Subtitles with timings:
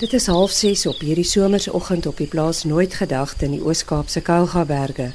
[0.00, 5.12] Dit is 06:30 op hierdie somersoggend op die plaas Nooit Gedagte in die Oos-Kaapse Kougaberge.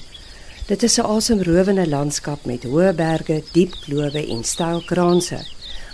[0.67, 5.39] Dit is 'n asemrowende landskap met hoë berge, diep klowe en steil kraanse.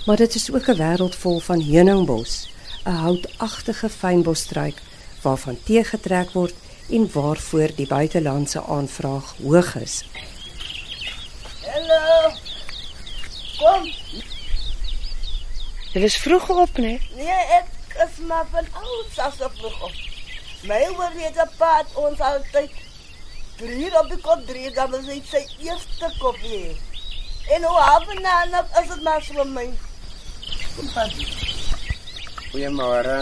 [0.05, 2.49] Maar dit is ook 'n wêreld vol van heuningbos,
[2.85, 4.81] 'n houtagtige fynbosstruik
[5.21, 6.53] waarvan tee getrek word
[6.89, 10.03] en waarvoor die buitelandse aanvraag hoog is.
[11.61, 12.31] Hallo.
[13.57, 13.93] Kom.
[15.93, 16.99] Dit is vroeg op, né?
[17.15, 19.93] Nee, ek is maar van ouds as op vroeg op.
[20.63, 22.71] My oor het pad ons altyd
[23.57, 26.77] drie op die kop drie dan was dit sy eerste koffie.
[27.49, 29.69] En hoe hebben nou is dit maar so my.
[30.75, 31.11] Kom pad.
[32.51, 33.17] Goeiemôre.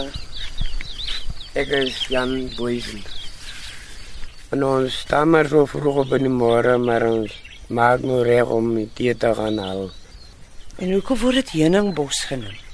[1.58, 3.02] Ek is Jan Boysen.
[4.50, 7.34] En ons staan maar so vroeg op in die môre, maar ons
[7.70, 9.84] maak nou reg om die tee te gaan haal.
[10.78, 12.69] En hoekom word dit heuningbos genoem?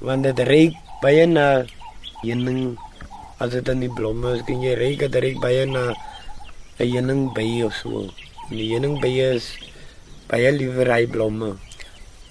[0.00, 1.64] Want dit reuk baie na
[2.22, 2.76] heuning.
[3.38, 5.94] As dit in die blomme is, kan jy reuk dit reuk baie na
[6.78, 8.08] 'n heuningbei of so.
[8.50, 9.54] En die heuningbei is
[10.28, 11.56] baie liewer hy blomme.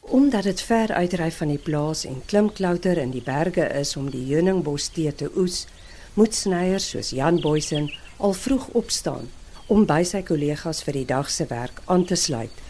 [0.02, 4.24] Omdat dit ver uitry van die plaas en klimklouter in die berge is om die
[4.34, 5.66] heuningbos tee te oes,
[6.14, 9.28] moet snyers soos Jan Boysen al vroeg opstaan
[9.68, 12.64] om by sy kollegas vir die dag se werk aan te sluit.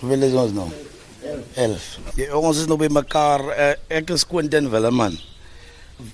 [0.00, 0.68] Hoeveel is ons nou?
[1.22, 1.86] 11.
[2.16, 3.44] Die ons is nou by mekaar.
[3.52, 5.16] Uh, ek is Quentin Willeman.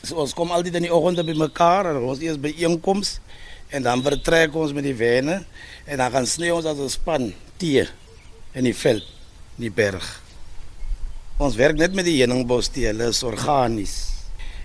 [0.04, 3.16] So, ons kom altyd in die oggende by mekaar en ons eers by einkoms
[3.72, 5.40] en dan vertrek ons met die wenne
[5.88, 7.86] en dan gaan sny ons as 'n span tee
[8.54, 9.02] in die veld,
[9.58, 10.06] in die berg.
[11.38, 14.12] Ons werk net met die heuningbos tee, hulle is organies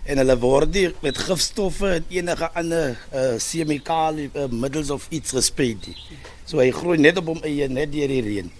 [0.08, 5.33] en hulle word nie met gifstowwe en enige ander uh, chemikalie uh, middels of iets
[5.35, 5.97] gespreid nie.
[6.45, 8.52] So hy groei net op hom eie net deur die reën.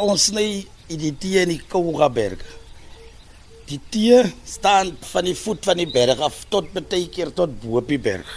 [0.00, 0.64] Ons sny
[0.96, 2.40] die tee in die Kougaberg.
[3.68, 7.76] Die tee staan van die voet van die berg af tot baie keer tot bo
[7.82, 8.28] op die berg.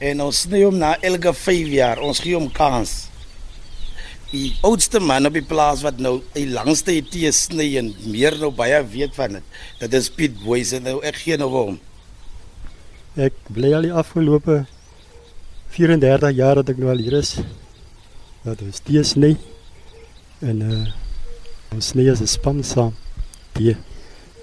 [0.00, 2.00] En ons sny hom na elke 5 jaar.
[2.00, 3.10] Ons gee hom kans.
[4.32, 8.50] Die oudste man op die plaas wat nou die langste tee sny en meer nou
[8.56, 9.52] baie weet van dit.
[9.84, 11.78] Dit is Piet Boyse nou ek gee nou hom.
[13.14, 14.64] Ek bly al die afgelope
[15.76, 17.36] 34 jaar dat ek nou al hier is.
[18.42, 19.34] Dat is tee sny.
[20.42, 21.03] En uh
[21.74, 22.94] ons sny as 'n span saam.
[23.54, 23.76] Tee.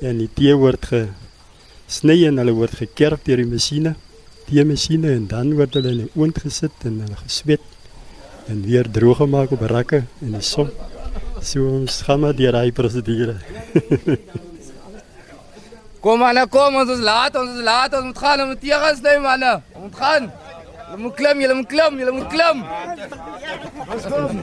[0.02, 3.96] En die tee word gesny en hulle word gekerf deur die masjiene,
[4.48, 7.64] teemasjiene en dan word hulle in die oond gesit en hulle gesweet
[8.50, 10.70] en weer droog gemaak op rakke in die son.
[11.42, 13.36] So ons gaan maar deur daai prosedure.
[16.04, 18.78] kom manne, kom ons is laat, ons is laat, ons moet gaan, ons moet tee
[18.84, 19.54] gaan sny manne.
[19.74, 20.32] Ons moet gaan.
[20.92, 22.58] Julle moet klim, julle moet klim, julle moet klim.
[23.94, 24.42] Ons kom.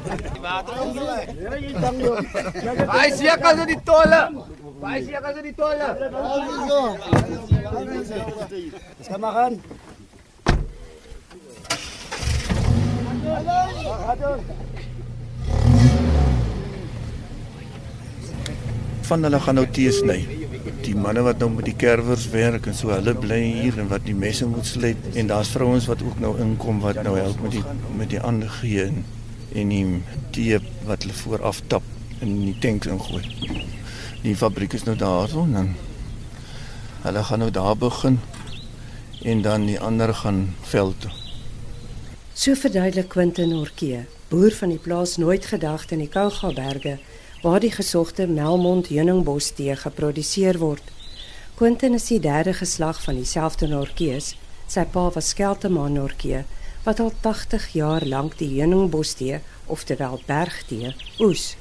[2.89, 4.21] Ai, sia kan die tolle.
[4.83, 5.89] Ai, sia kan die tolle.
[8.97, 9.61] Dis kan maar gaan.
[19.03, 20.38] Van hulle gaan nou tee sny.
[20.85, 24.05] Die manne wat nou met die kerwers werk en so, hulle bly hier en wat
[24.07, 27.57] die messe moet slyp en daar's vrouens wat ook nou inkom wat nou help met
[27.57, 27.65] die
[27.97, 29.05] met die ander gee en
[29.59, 29.85] en die
[30.37, 31.85] tee wat hulle vooraf tap
[32.25, 33.23] in die tanks ingooi.
[34.23, 35.71] Die fabriek is nou daarso en dan
[37.07, 38.19] hulle gaan nou daar begin
[39.23, 41.15] en dan die ander gaan veld toe.
[42.39, 46.99] So verduidelik Quentin Orkee, boer van die plaas Nooit Gedagte in die Kougaberge,
[47.43, 50.83] waar die gesogte Melmond heuningbos tee geproduseer word.
[51.59, 54.35] Quentin is die derde geslag van dieselfde Norkees.
[54.67, 56.45] Sy pa was Skelteman Norkee
[56.85, 61.55] wat al 80 jaar lank die heuningbos tee, oftewel bergtee, oes.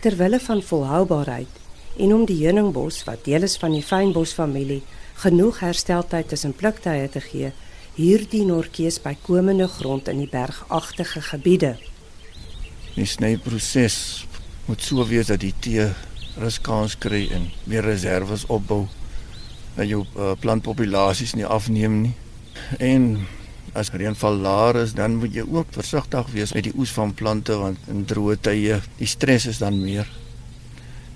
[0.00, 1.62] Terwille van volhoubaarheid
[1.96, 4.82] en om die heuningbos wat deel is van die fynbosfamilie
[5.22, 7.52] genoeg hersteltyd tussen pluktye te gee,
[7.96, 11.76] hierdie Norkees bykomende grond in die bergagtige gebiede.
[12.96, 14.26] Die snyproses
[14.66, 15.86] moet so wees dat die tee
[16.42, 18.84] ruskans kry en meer reserves opbou
[19.76, 22.14] dat jou uh, plantpopulasies nie afneem nie.
[22.82, 23.26] En
[23.76, 27.54] as reënval laer is, dan moet jy ook versigtig wees met die oes van plante
[27.60, 30.08] want in droë tye die stres is dan meer.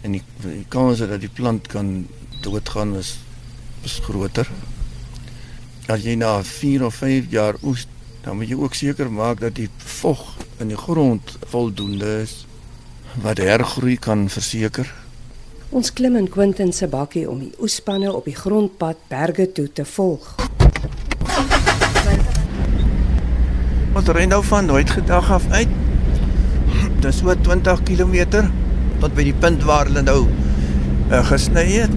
[0.04, 2.04] En die, die kans dat die plant kan
[2.44, 3.16] doodgaan is,
[3.84, 4.48] is groter.
[5.90, 7.88] As jy na 4 of 5 jaar oes,
[8.22, 10.22] dan moet jy ook seker maak dat die vog
[10.60, 12.44] in die grond voldoende is
[13.18, 14.88] wat hergroei kan verseker.
[15.70, 19.84] Ons klim in Quentin se bakkie om die oespanne op die grondpad berge toe te
[19.86, 20.32] volg.
[23.94, 25.70] Ons ry nou van nooit gedag af uit.
[27.00, 28.44] Dit is so 20 km
[29.00, 31.94] tot by die punt waar hulle nou uh, gesny het.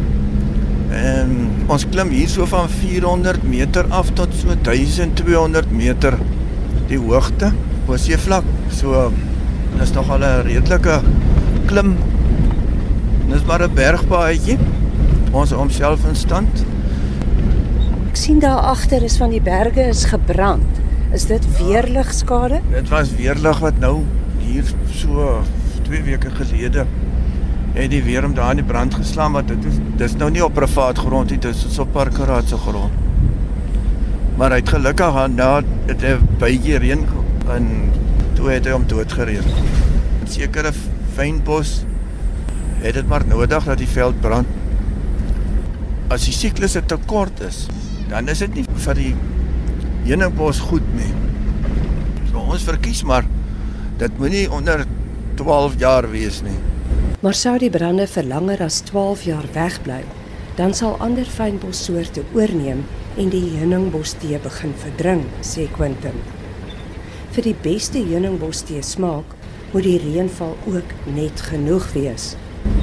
[0.93, 1.33] En
[1.73, 6.17] ons klim hierso van 400 meter af tot so 1200 meter
[6.89, 7.49] die hoogte
[7.87, 8.45] bo seevlak.
[8.73, 9.09] So
[9.79, 11.01] dis nog al 'n redelike
[11.65, 11.97] klim.
[13.29, 14.57] Dis maar 'n bergpaadjie.
[15.31, 16.65] Ons homself in stand.
[18.09, 20.81] Ek sien daar agter is van die berge is gebrand.
[21.11, 22.61] Is dit weerligskade?
[22.71, 24.03] Dit was weerlig wat nou
[24.39, 25.41] hier so
[25.83, 26.85] 2 weke gelede
[27.73, 30.43] het die weer om daar in die brand geslaan wat dit is dis nou nie
[30.45, 32.91] op privaat grond nie, dit is op parkeraad se grond.
[34.37, 37.05] Maar hy het gelukkig aan na dit 'n bytjie reën
[37.49, 37.92] en
[38.43, 39.45] toe het hy hom doodgereed.
[40.27, 40.73] Sekere
[41.15, 41.69] fynbos
[42.81, 44.49] het dit maar nodig dat die veld brand.
[46.11, 47.61] As die siklus te kort is,
[48.09, 49.13] dan is dit nie vir die
[50.09, 51.07] heuningbos goed nie.
[52.33, 53.23] So ons verkies maar
[54.03, 54.83] dit moenie onder
[55.39, 56.59] 12 jaar wees nie.
[57.23, 60.03] Maar sou die brande vir langer as 12 jaar wegbly,
[60.59, 62.83] dan sal ander fynbossoorte oorneem
[63.15, 66.19] en die heuningbostee begin verdrink, sê Quentin.
[67.33, 69.31] Vir die beste heuningbostee smaak,
[69.71, 72.35] moet die reënval ook net genoeg wees.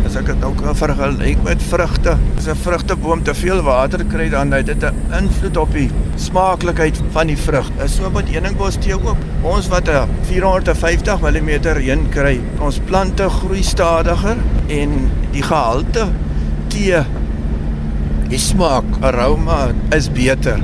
[0.03, 4.27] As ek dit nou kan vergelyk met vrugte, as 'n vrugteboom te veel water kry
[4.29, 7.71] dan het dit 'n invloed op die smaaklikheid van die vrug.
[7.85, 9.17] Is so met heuningbostee ook.
[9.43, 14.37] Ons wat 'n 450 mm reën kry, ons plante groei stadiger
[14.69, 16.09] en die gehalte
[16.69, 17.05] tee
[18.29, 20.59] die smaak, aroma is beter.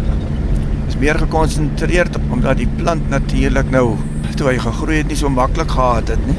[0.96, 3.98] Is meer gekonsentreerd omdat die plant natuurlik nou
[4.40, 6.36] toe hy gegroei het nie so maklik gehad het nie.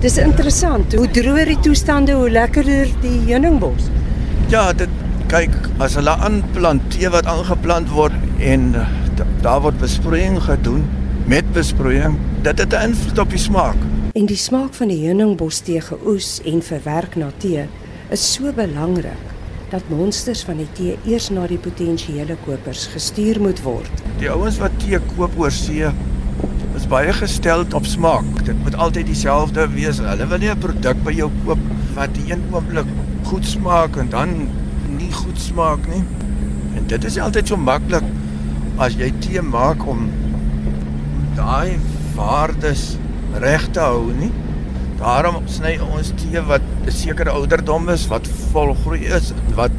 [0.00, 3.90] Dis interessant, hoe droër die toestande, hoe lekkerder die heuningbos.
[4.48, 4.88] Ja, dit
[5.28, 5.52] kyk
[5.84, 10.86] as hulle aanplant, tee wat aangeplant word en da, daar word besproeiing gedoen
[11.28, 12.16] met besproeiing,
[12.48, 13.76] dit het 'n invloed op die smaak.
[14.16, 17.68] En die smaak van die heuningbostee geoes en verwerk na tee
[18.08, 19.36] is so belangrik
[19.70, 24.04] dat monsters van die tee eers na die potensiële kopers gestuur moet word.
[24.20, 25.90] Die ouens wat tee koop oor see
[26.78, 28.26] is baie gestel op smaak.
[28.46, 30.00] Dit moet altyd dieselfde wees.
[30.04, 31.58] Hulle wil nie 'n produk by jou koop
[31.94, 32.86] wat die een oomblik
[33.24, 34.48] goed smaak en dan
[34.96, 36.04] nie goed smaak nie.
[36.76, 38.04] En dit is altyd so maklik
[38.78, 40.08] as jy tee maak om
[41.36, 41.78] daai
[42.14, 42.96] waardes
[43.42, 44.30] reg te hou, nie?
[44.98, 49.70] Daarom sny ons tee wat 'n sekere ouderdom is, wat volgroei is, wat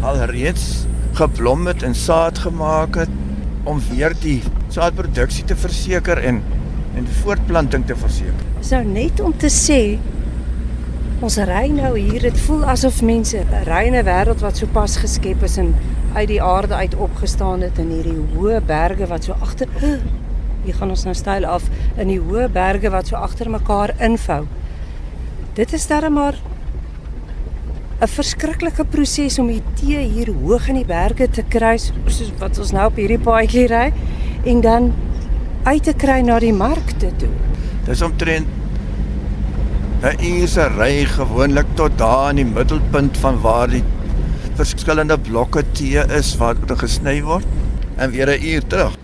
[0.00, 3.12] alreeds geblom het en saad gemaak het
[3.64, 6.42] om weer die saadproduksie te verseker en
[6.96, 8.44] en voortplanting te verseker.
[8.60, 9.98] So net om te sê
[11.20, 15.42] ons ry nou hier, dit voel asof mense ry in 'n wêreld wat sopas geskep
[15.42, 15.74] is en
[16.14, 19.68] uit die aarde uit opgestaan het in hierdie hoë berge wat so agter
[20.64, 21.64] Hier gaan ons nou styl af
[21.98, 24.44] in die hoë berge wat so agter mekaar invou.
[25.56, 26.36] Dit is darem maar
[28.02, 32.58] 'n verskriklike proses om die tee hier hoog in die berge te kry soos wat
[32.58, 33.92] ons nou op hierdie paadjie ry
[34.44, 34.92] en dan
[35.64, 37.30] uit te kry na die markte toe.
[37.86, 38.46] Dis omtrent
[40.02, 43.84] 'n uur se ry gewoonlik tot daar in die middelpunt van waar die
[44.58, 47.46] verskillende blokke tee is wat gesny word
[47.96, 49.01] en weer 'n uur terug.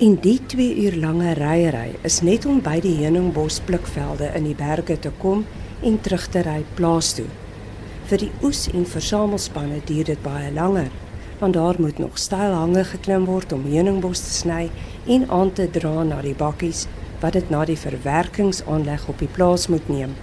[0.00, 4.54] En die 2 uur lange ryery is net om by die heuningbos plukvelde in die
[4.56, 5.42] berge te kom
[5.84, 7.26] en terug te ry plaas toe.
[8.08, 10.88] Vir die oes en versamelspanne duur dit baie langer,
[11.42, 14.62] want daar moet nog styl hange geklim word om heuningbos te sny
[15.04, 16.86] en aan te dra na die bakkies
[17.20, 20.16] wat dit na die verwerkingsaanleg op die plaas moet neem.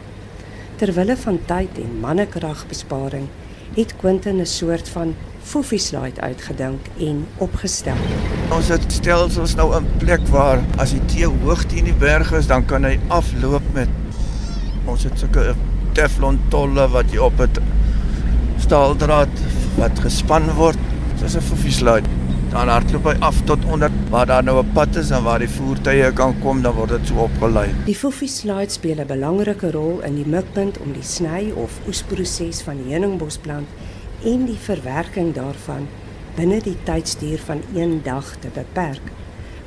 [0.81, 3.29] Terwille van tyd en mannekragbesparing
[3.77, 5.13] het Quentin 'n soort van
[5.47, 7.99] foofie slide uitgedink en opgestel.
[8.55, 12.49] Ons het stelsels nou in plek waar as die tee hoog teen die berg is,
[12.51, 13.91] dan kan hy afloop met
[14.87, 15.53] ons het sulke
[15.97, 17.59] teflon tolle wat jy op het
[18.63, 19.41] staaldraad
[19.77, 20.79] wat gespan word
[21.19, 22.09] soos 'n foofie slide.
[22.51, 25.49] Dan hardloop hy af tot onder waar daar nou 'n pad is en waar die
[25.49, 27.67] voertuie kan kom, dan word dit so opgelei.
[27.85, 32.61] Die foofie slide speel 'n belangrike rol in die mikpunt om die sny of oesproses
[32.61, 33.67] van die heuningbosplant
[34.23, 35.87] en die verwerking daarvan
[36.37, 39.13] binne die tydsduur van 1 dag te beperk.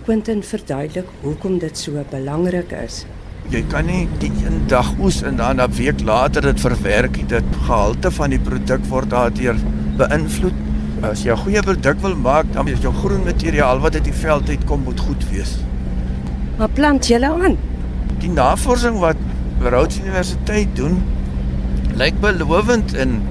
[0.05, 3.05] Quentin verduidelik hoekom dit so belangrik is.
[3.51, 7.27] Jy kan nie die een dag oes en dan 'n week later dit verwerk nie.
[7.27, 9.57] Dit gehalte van die produk word daardeur
[9.97, 10.55] beïnvloed.
[11.03, 14.13] As jy 'n goeie produk wil maak, dan moet jou groen materiaal wat uit die
[14.13, 15.59] veld uitkom moet goed wees.
[16.59, 17.57] Maar plant julle aan.
[18.19, 19.17] Die navorsing wat
[19.61, 21.03] Rhodes Universiteit doen,
[21.95, 23.23] lyk belovend en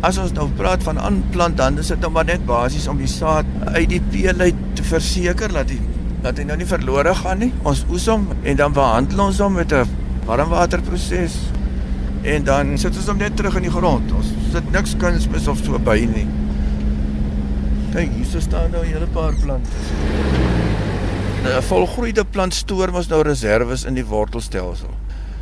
[0.00, 3.10] as ons nou praat van aanplant dan is dit nou maar net basies om die
[3.10, 5.80] saad uit die peel uit te verseker dat die
[6.22, 7.52] dat hy nou nie verlore gaan nie.
[7.62, 9.86] Ons oes hom en dan behandel ons hom met 'n
[10.26, 11.36] warmwaterproses
[12.26, 14.10] En dan sit ons hom net terug in die grond.
[14.18, 16.26] Ons sit niks kunsmis of so by nie.
[17.92, 19.70] Kyk, hier staan nou 'n hele paar plante.
[21.44, 24.90] 'n Volgroeide plant stoor mos nou reserves in die wortelstelsel.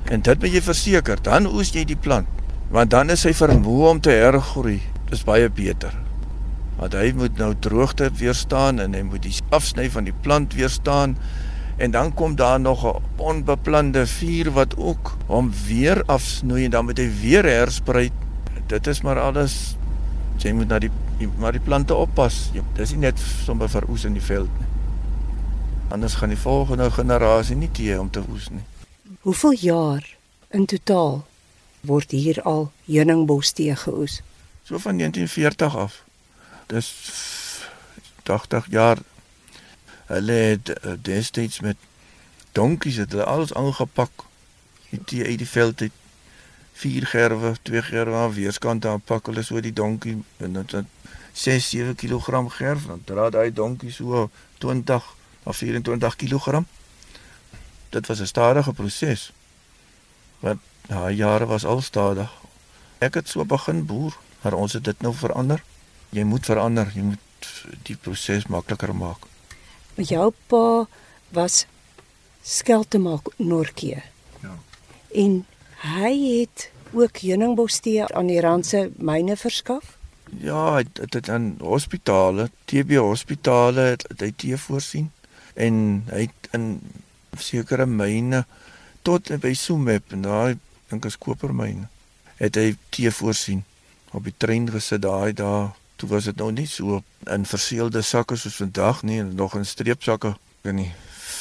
[0.05, 2.27] En dit moet jy verseker, dan oes jy die plant,
[2.71, 4.80] want dan is hy vermoë om te hergroei.
[5.11, 5.92] Dis baie beter.
[6.78, 11.16] Want hy moet nou droogte weerstaan en hy moet die afsny van die plant weerstaan
[11.76, 16.85] en dan kom daar nog 'n onbeplande vuur wat ook hom weer afsnoei en dan
[16.85, 18.11] moet hy weer hersprei.
[18.66, 19.76] Dit is maar alles
[20.38, 20.90] jy moet na die
[21.38, 22.50] maar die plante oppas.
[22.75, 24.66] Dis nie net sommer vir oes in die veld nie.
[25.94, 28.64] Anders gaan die volgende generasie nie tee om te oes nie.
[29.21, 30.16] Hoeveel jaar
[30.50, 31.25] in totaal
[31.85, 34.21] word hier al heuningbostee geoes?
[34.64, 36.05] So van 1940 af.
[36.67, 36.95] Dis
[38.23, 38.99] 80 jaar.
[40.07, 41.76] Hulle het uh, destyds met
[42.53, 44.25] donkies het hulle alles aangepak.
[44.88, 45.93] Die tee uit die veld uit
[46.73, 49.26] vier gerwe, twee gerwe aan weerskante aanpak.
[49.26, 50.76] Hulle so die donkie en dit
[51.33, 56.62] 6 7 kg gerf, dan dra daai donkie so 20 of 24 kg.
[57.88, 59.33] Dit was 'n stadige proses.
[60.38, 62.31] Want daai ja, jare was al stadig.
[62.99, 65.62] Ek het so begin boer, maar ons het dit nou verander.
[66.11, 67.49] Jy moet verander, jy moet
[67.88, 69.26] die proses makliker maak.
[69.97, 70.87] Maar jou pa
[71.35, 71.64] was
[72.43, 74.03] skeltemaak Norkie.
[74.43, 74.55] Ja.
[75.14, 75.45] En
[75.85, 79.97] hy het ook heuningbostee aan die randse myne verskaf.
[80.38, 85.11] Ja, dit het, het aan hospitale, TB hospitale het, het hy tee voorsien
[85.55, 86.81] en hy het in
[87.38, 88.45] sekere myne
[89.07, 90.59] tot by Sumep en daai
[90.95, 91.91] dink is kopermyne
[92.39, 93.63] het hy tee voorsien?
[94.15, 95.71] Op die trein gesit daai dae.
[95.99, 100.35] Toe was dit nou nie so in verseelde sakke soos vandag nie nog in streepsakke.
[100.67, 100.93] In die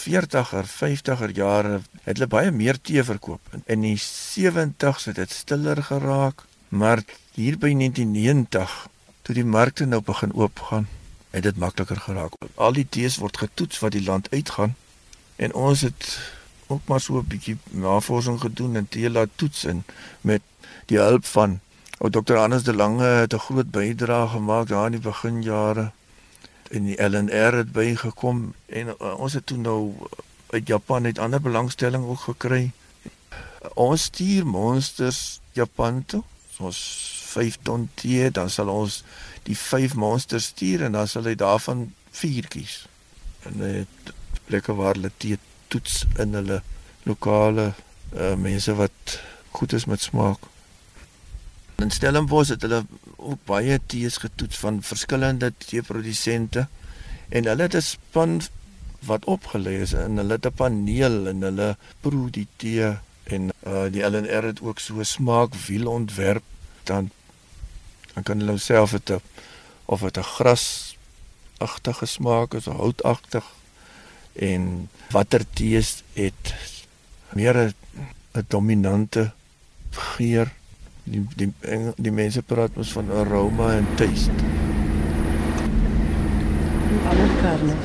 [0.04, 3.42] 40er 50er jare het hulle baie meer tee verkoop.
[3.66, 7.04] In die 70s het dit stiller geraak maar
[7.38, 8.78] hier by 1990
[9.22, 10.88] toe die markte nou begin oopgaan
[11.34, 12.34] het dit makliker geraak.
[12.56, 14.76] Al die tees word getoets wat die land uitgaan.
[15.36, 16.18] En ons het
[16.74, 19.84] ook maar so 'n bietjie navorsing gedoen en tee laat toets en
[20.22, 20.42] met
[20.86, 21.60] die hulp van
[21.98, 25.92] ou dokter Anders de Lange het 'n groot bydrae gemaak daar in die beginjare
[26.70, 29.94] en die LNR het bygekom en uh, ons het toe nou
[30.54, 32.72] uit Japan het ander belangstelling ook gekry.
[33.74, 36.24] Ons stuur monsters Japan toe.
[36.58, 36.80] Ons
[37.34, 39.02] 5 ton tee, dan sal ons
[39.44, 42.84] die 5 monsters stuur en dan sal hy daarvan 4 kies.
[43.50, 44.14] En dit
[44.46, 45.40] plekke waar hulle tee
[45.74, 46.62] toets in hulle
[47.10, 49.20] lokale uh, mense wat
[49.58, 50.50] goed is met smaak.
[51.82, 52.84] In Stellenbosch het hulle
[53.18, 56.68] ook baie tees getoets van verskillende teeprodusente
[57.30, 58.42] en hulle het 'n span
[59.06, 61.70] wat opgelê is en hulle het 'n paneel en hulle
[62.02, 66.44] proe die tee en uh, die LNR het ook so smaakwiel ontwerp
[66.84, 67.10] dan
[68.14, 69.12] dan kan hulle self dit
[69.86, 73.46] of dit 'n grasagtige smaak is of houtagtig
[74.34, 76.54] en watter tees het
[77.34, 77.74] meer
[78.34, 79.32] 'n dominante
[79.92, 80.52] geur
[81.04, 81.54] die die
[81.96, 84.32] die mense praat mos van aroma en taste
[87.04, 87.76] Ander karne.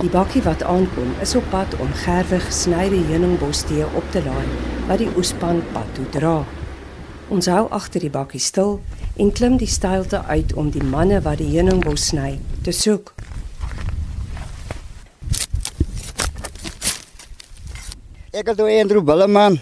[0.00, 4.46] Die bakkie wat aankom is op pad om gerwe gesnyde heuningbostee op te laai
[4.88, 6.36] wat die oespan pad toe dra.
[7.32, 8.80] Ons hou agter die bakkie stil
[9.16, 13.14] en klim die steilte uit om die manne wat die heuningbos sny te soek.
[18.34, 19.60] Ek is Andrew Billeman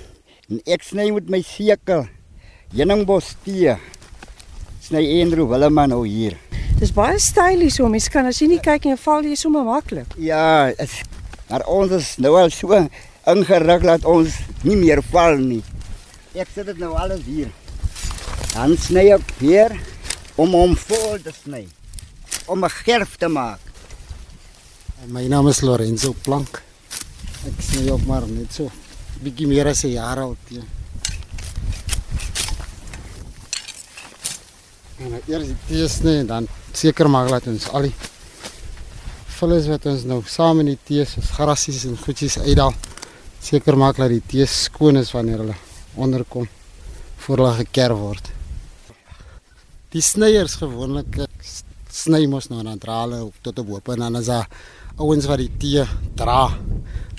[0.48, 2.06] en ek sny met my sekel
[2.72, 3.74] heuningbos tee.
[4.80, 6.38] Sny Andrew Billeman nou hier.
[6.80, 10.16] Dis baie stylies om mens kan as jy nie kyk en val jy sommer maklik.
[10.16, 11.02] Ja, is,
[11.50, 12.80] maar ons is nou al so
[13.34, 15.60] ingeruk dat ons nie meer val nie.
[16.32, 17.52] Ek sit dit nou alles hier.
[18.56, 19.76] Dan sny ek hier
[20.40, 21.66] om hom vol te sny.
[22.48, 23.60] Om 'n gerf te maak.
[25.12, 26.71] My naam is Lorenzo Plank.
[27.42, 28.70] Ek sny ook maar net so
[29.22, 30.38] bietjie meer as 'n jaar oud.
[30.48, 30.62] Ja.
[34.98, 37.94] En eers die tee sny en dan seker maak dat ons al die
[39.26, 42.74] vullis wat ons nou saam in die tee soos grassies en goedjies uitdaal
[43.42, 45.56] seker maak dat die tee skoon is wanneer hulle
[45.96, 46.46] onderkom
[47.24, 48.30] voor hulle gekerf word.
[49.90, 51.18] Die snyers gewoonlik
[51.90, 54.46] sny mos nou dan dra hulle tot op hoop en dan is daar
[54.96, 55.84] ouens wat die tee
[56.14, 56.52] dra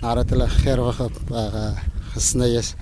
[0.04, 1.70] nadat hulle gerwe ge, uh,
[2.14, 2.74] gesny is.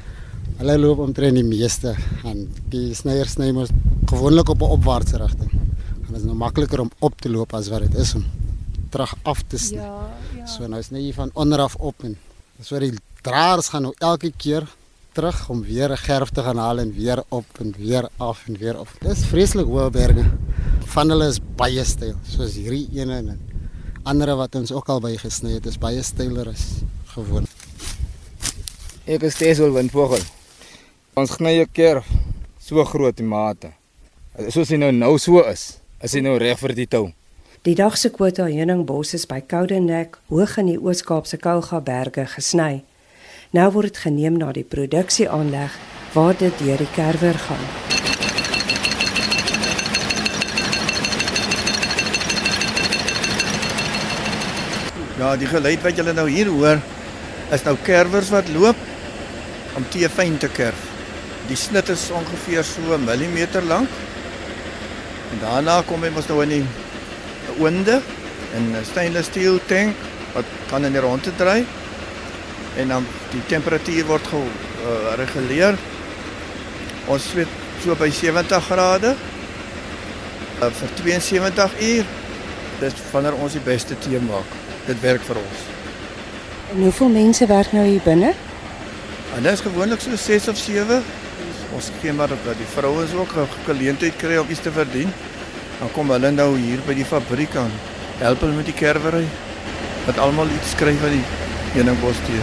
[0.58, 1.94] Hulle loop omtrent die meeste
[2.28, 3.70] en die snyers sny mos
[4.10, 5.52] gewoonlik op 'n opwaartse rigting.
[5.52, 8.26] En dit is nou makliker om op te loop as wat dit is om
[8.90, 9.78] terug af te sny.
[9.78, 10.46] Ja, ja.
[10.48, 12.18] So nou net hier van onder af op en
[12.62, 14.68] so die draers gaan nou elke keer
[15.14, 18.58] terug om weer 'n gerf te gaan haal en weer op en weer af en
[18.58, 18.90] weer op.
[19.00, 20.26] Dis vreeslik hoë berge.
[20.86, 23.40] Van hulle is baie styl, soos hierdie ene en
[24.04, 26.82] andere wat ons ook al by gesny het, is baie styler as
[27.14, 27.46] gewoon.
[29.06, 30.24] Ek is steeds wel windvogel.
[31.20, 32.08] Ons kny 'n kerf
[32.60, 33.72] so groot in mate.
[34.48, 37.12] Soos hy nou nou so is, is hy nou reg vir die tou.
[37.62, 42.84] Die dag se kwota heuningbos is by Koudenek hoog in die Oos-Kaapse Kouga berge gesny.
[43.52, 45.76] Nou word dit geneem na die produksieaanleg
[46.14, 47.68] waar dit deur die kerwer gaan.
[55.20, 56.80] Ja, die geluid wat julle nou hier hoor
[57.52, 58.78] is nou kerwers wat loop
[59.76, 60.88] om tee fyn te kerf.
[61.50, 63.90] Die snit is ongeveer so 'n millimeter lank.
[65.32, 66.66] En daarna kom hy mos nou in die
[67.60, 68.02] oonde
[68.56, 69.96] en 'n stainless steel tank
[70.34, 71.66] wat kan in die ronde draai.
[72.78, 75.74] En dan die temperatuur word gereguleer.
[75.74, 75.92] Uh,
[77.08, 77.48] Ons sweet
[77.84, 79.16] so by 70 grade
[80.62, 82.06] uh, vir 72 uur.
[82.80, 84.58] Dis wanneer ons die beste tee maak.
[84.88, 85.81] Dit werk vir ons.
[86.72, 88.32] En hoeveel mense werk nou hier binne?
[89.36, 91.02] Dit is gewoonlik so 6 of 7.
[91.76, 95.12] Ons gee maar dat die vrouens ook 'n geleentheid kry om iets te verdien.
[95.80, 97.72] Dan kom hulle nou hier by die fabriek aan.
[98.18, 99.26] Help hulle met die kerwery.
[100.06, 101.24] Dat almal iets kry van die
[101.74, 102.42] heuningbos tee.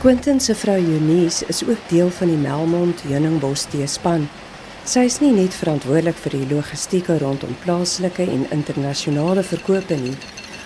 [0.00, 4.28] Quentin se vrou Eunice is ook deel van die Melmond heuningbos tee span.
[4.84, 10.16] Sy is nie net verantwoordelik vir die logistieke rondom plaaslike en internasionale verkope nie,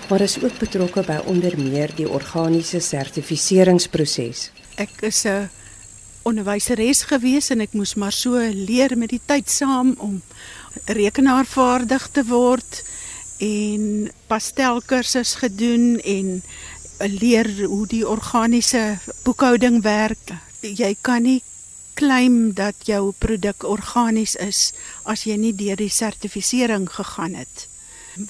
[0.09, 4.51] maar is ook betrokke by onder meer die organiese sertifiseringsproses.
[4.77, 5.51] Ek is 'n
[6.23, 10.23] onderwyseres gewees en ek moes maar so leer met die tyd saam om
[10.85, 12.83] rekenaarvaardig te word
[13.39, 16.43] en pastelkursus gedoen en
[16.99, 20.33] leer hoe die organiese boekhouding werk.
[20.61, 21.43] Jy kan nie
[21.95, 24.73] claim dat jou produk organies is
[25.05, 27.69] as jy nie deur die sertifisering gegaan het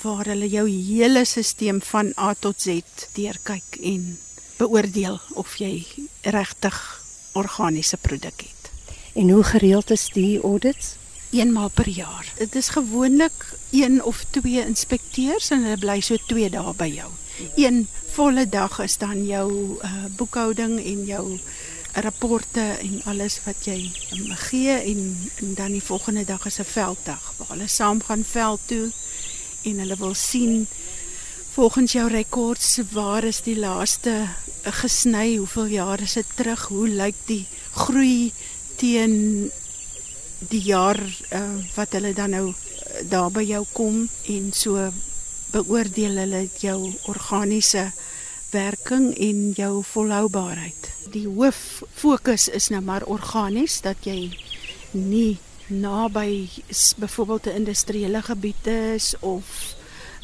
[0.03, 2.81] waar hulle jou hele stelsel van A tot Z
[3.17, 4.19] deurkyk en
[4.57, 5.85] beoordeel of jy
[6.23, 6.79] regtig
[7.33, 8.71] organiese produk het.
[9.15, 10.95] En hoe gereeld is die audits?
[11.31, 12.33] Eenmaal per jaar.
[12.39, 17.11] Dit is gewoonlik een of twee inspekteurs en hulle bly so 2 dae by jou.
[17.59, 19.49] Een volle dag is dan jou
[19.83, 21.25] uh, boekhouding en jou
[21.95, 25.03] rapporte en alles wat jy um, gee en,
[25.43, 28.91] en dan die volgende dag is 'n velddag waar hulle saam gaan veld toe
[29.65, 30.67] en hulle wil sien
[31.55, 34.15] volgens jou rekords waar is die laaste
[34.81, 38.33] gesny, hoeveel jaar is dit terug, hoe lyk die groei
[38.81, 39.51] teen
[40.51, 41.43] die jaar uh,
[41.77, 42.47] wat hulle dan nou
[43.11, 44.91] daar by jou kom en so
[45.55, 46.79] beoordeel hulle jou
[47.11, 47.91] organiese
[48.55, 50.91] werking en jou volhoubaarheid.
[51.15, 54.31] Die hoof fokus is nou maar organies dat jy
[54.93, 56.49] nie naby
[56.97, 59.75] byvoorbeeld 'n industriële gebied is of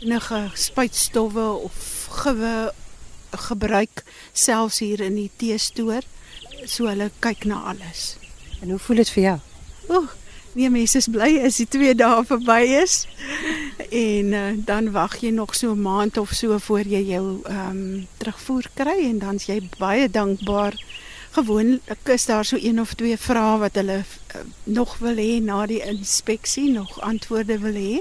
[0.00, 2.72] enige spuitstowwe of gewe
[3.30, 6.02] gebruik selfs hier in die teestoor.
[6.64, 8.16] So hulle kyk na alles.
[8.60, 9.38] En hoe voel dit vir jou?
[9.88, 10.08] Ooh,
[10.52, 13.06] nee mense is bly as die 2 dae verby is.
[13.90, 17.70] En uh, dan wag jy nog so 'n maand of so voor jy jou ehm
[17.70, 20.74] um, terugvoer kry en dan's jy baie dankbaar.
[21.30, 25.66] Gewoonlik is daar so een of twee vrae wat hulle uh, nog wil hê na
[25.66, 28.00] die inspeksie, nog antwoorde wil hê.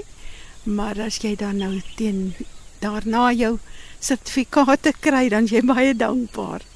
[0.66, 2.34] Maar as jy dan nou teen
[2.82, 3.58] daarna jou
[4.00, 6.66] sertifikate kry, dan jy baie dankbaar.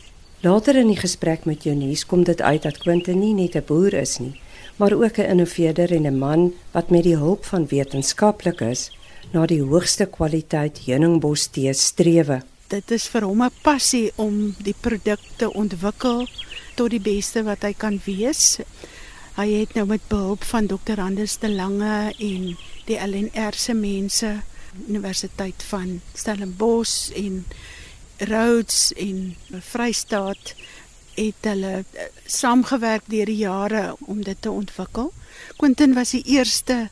[0.44, 3.94] Later in die gesprek met Eunice kom dit uit dat Quentin nie net 'n boer
[3.94, 4.40] is nie,
[4.76, 8.90] maar ook 'n innoveerder en 'n man wat met die hulp van wetenskaplikes
[9.32, 12.42] na die hoogste kwaliteit heuningbos tee strewe.
[12.72, 16.26] Dit is vir hom 'n passie om die produk te ontwikkel
[16.74, 18.58] tot die beste wat hy kan wees.
[19.36, 21.00] Hy het nou met behulp van Dr.
[21.00, 24.42] Anders de Lange en die LNR se mense
[24.88, 27.44] Universiteit van Stellenbosch en
[28.18, 30.54] Rhodes en Vrystaat
[31.14, 35.12] het hulle eh, saamgewerk deur die jare om dit te ontwikkel.
[35.56, 36.88] Quentin was die eerste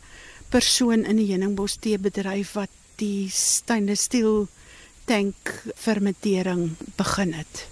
[0.48, 4.48] persoon in die heuningbos tee bedryf wat die stainless steel
[5.12, 7.66] tank fermentering begin het.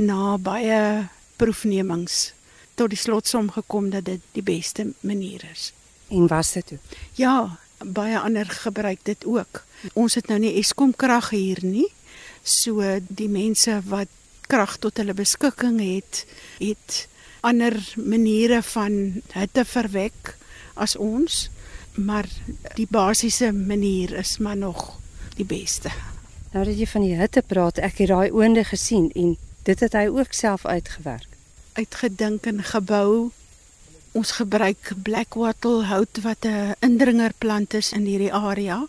[0.00, 2.30] Na baie proefnemings
[2.78, 5.72] tot die slotsom gekom dat dit die beste manier is.
[6.08, 6.78] En was dit toe?
[7.20, 9.62] Ja, baie ander gebruik dit ook.
[9.92, 11.90] Ons het nou nie Eskom krag hier nie.
[12.40, 14.08] So die mense wat
[14.48, 16.24] krag tot hulle beskikking het,
[16.62, 17.04] het
[17.44, 20.36] ander maniere van hitte verwek
[20.80, 21.48] as ons,
[22.00, 22.30] maar
[22.78, 24.94] die basiese manier is maar nog
[25.36, 25.92] die beste.
[26.52, 29.92] Nou dat jy van die hitte praat, ek het daai oonde gesien en dit het
[29.92, 31.28] hy ook self uitgewerk.
[31.78, 33.30] uitgedink en gebou.
[34.18, 38.86] Ons gebruik black wattle hout wat 'n indringerplant is in hierdie area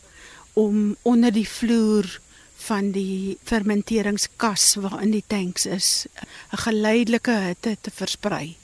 [0.53, 2.19] om onder die vloer
[2.55, 6.07] van die fermenteringskas waarin die tanks is,
[6.51, 8.55] 'n geleidelike hitte te versprei.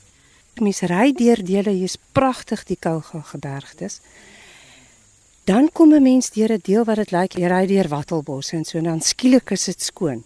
[0.56, 4.00] Mens ry deur dele hier's pragtig die Kouga gebergtes.
[5.46, 8.66] Dan kom 'n mens deur 'n deel wat dit lyk jy ry deur wattelbosse en
[8.66, 10.24] so en dan skielik is dit skoon.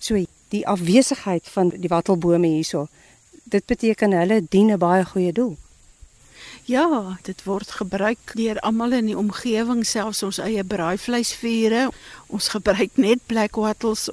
[0.00, 2.88] So die afwesigheid van die wattelbome hierso,
[3.44, 5.56] dit beteken hulle dien 'n baie goeie doel.
[6.64, 11.90] Ja, dit word gebruik deur almal in die omgewing, selfs ons eie braaivleisvure.
[12.26, 14.08] Ons gebruik net black wattles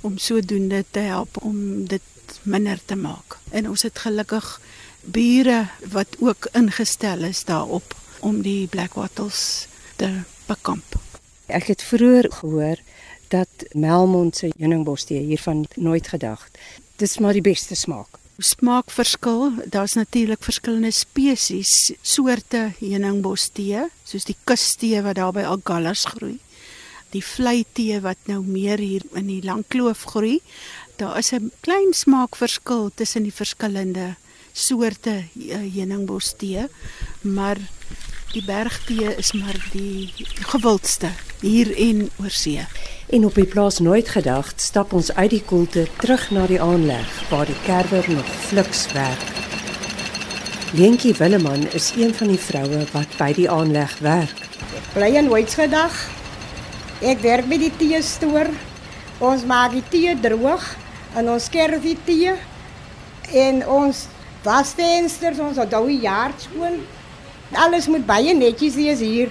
[0.00, 2.02] om sodoende te help om dit
[2.42, 3.38] minder te maak.
[3.50, 4.60] En ons het gelukkig
[5.02, 9.68] bure wat ook ingestel is daarop om die black wattles
[10.00, 10.08] te
[10.48, 10.96] bekamp.
[11.46, 12.80] Ek het vroeër gehoor
[13.30, 16.58] dat Melmond se heuningbostee hiervan nooit gedagte.
[16.96, 19.52] Dis maar die beste smaak smaakverskil.
[19.68, 26.38] Daar's natuurlik verskillende spesies, soorte heuningbostee, soos die kustee wat daar by Agallas groei.
[27.10, 30.40] Die vleitee wat nou meer hier in die Langkloof groei.
[30.96, 34.16] Daar is 'n klein smaakverskil tussen die verskillende
[34.52, 36.68] soorte heuningbostee,
[37.20, 37.58] maar
[38.30, 40.12] die bergtee is maar die
[40.46, 41.08] gewildste
[41.40, 42.62] hier en oor see.
[43.10, 47.08] En op die plaas nooit gedag stap ons uit die koelte terug na die aanleg
[47.30, 49.24] waar die kerwer nog fliks werk.
[50.78, 54.44] Lentjie Willeman is een van die vroue wat by die aanleg werk.
[54.94, 55.96] Bly in Whitesgedag.
[57.02, 58.52] Ek werk by die tee stoor.
[59.18, 60.70] Ons maak die tee droog
[61.18, 62.36] en ons skerf die tee
[63.34, 64.06] en ons
[64.46, 66.78] was vensters ons hou die jaar skoon.
[67.54, 69.30] Alles moet baie netjies wees hier.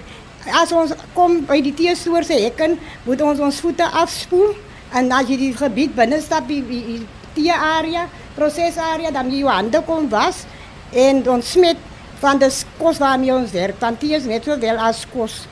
[0.56, 4.54] As ons kom by die teestoor se hekken, moet ons ons voete afspoel
[4.96, 7.00] en as jy die gebied binne stap die, die
[7.36, 10.44] tee area, prosesarea, dan jy hande kom was
[10.92, 11.78] en ons smet
[12.20, 13.78] van die kos waarmee ons werk.
[13.80, 15.44] Want tee is net sowel as kos.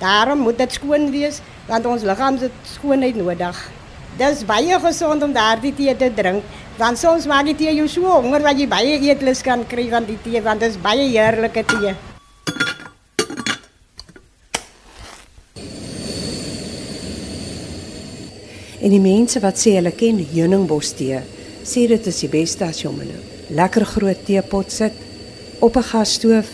[0.00, 3.58] Daarom moet dit skoon wees want ons liggaam het skoonheid nodig.
[4.18, 6.42] Dis baie gesond om daardie tee te drink.
[6.80, 10.06] Want soms maak die tee jou so honger dat jy baie eetlus kan kry van
[10.08, 11.90] die tee want dit is baie heerlike tee.
[18.80, 21.20] En die mense wat sê hulle ken heuningbos tee,
[21.68, 23.20] sê dit is die beste as jy hom in 'n
[23.60, 24.96] lekker groot teepot sit
[25.60, 26.48] op 'n gasstoof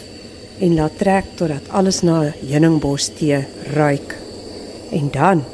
[0.59, 3.47] en laat trek totdat alles na heuningbos tee
[3.79, 4.19] ruik.
[4.91, 5.45] En dan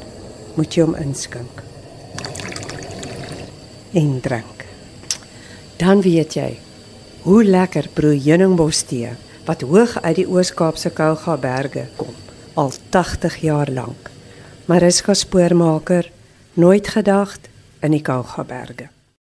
[0.56, 1.62] moet jy hom inskink.
[3.92, 4.51] En drink.
[5.82, 6.50] Dan weet jy
[7.24, 9.08] hoe lekker broe heuningbos tee
[9.48, 12.12] wat hoog uit die Oos-Kaapse Kouga berge kom
[12.54, 14.10] al 80 jaar lank.
[14.70, 16.10] Mariska spoormaker
[16.54, 17.48] nooit gedacht
[17.80, 18.92] in die Kougaberge.